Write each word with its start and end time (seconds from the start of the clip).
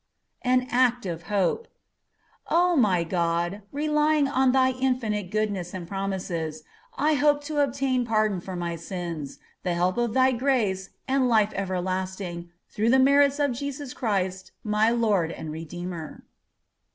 AN 0.41 0.65
ACT 0.71 1.05
OF 1.05 1.23
HOPE 1.27 1.67
O 2.49 2.75
my 2.75 3.03
God! 3.03 3.61
relying 3.71 4.27
on 4.27 4.51
Thy 4.51 4.71
infinite 4.71 5.29
goodness 5.29 5.75
and 5.75 5.87
promises, 5.87 6.63
I 6.97 7.13
hope 7.13 7.43
to 7.43 7.59
obtain 7.59 8.03
pardon 8.03 8.39
of 8.39 8.57
my 8.57 8.75
sins, 8.77 9.37
the 9.61 9.75
help 9.75 9.97
of 9.99 10.15
Thy 10.15 10.31
grace, 10.31 10.89
and 11.07 11.29
life 11.29 11.51
everlasting, 11.55 12.49
through 12.67 12.89
the 12.89 12.97
merits 12.97 13.37
of 13.39 13.51
Jesus 13.51 13.93
Christ, 13.93 14.51
my 14.63 14.89
Lord 14.89 15.31
and 15.31 15.51
Redeemer. 15.51 16.23